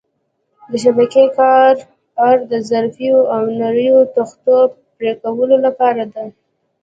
[0.69, 1.81] د شبکې کارۍ
[2.27, 4.57] اره د ظریفو او نریو تختو
[4.97, 6.23] پرېکولو لپاره ده.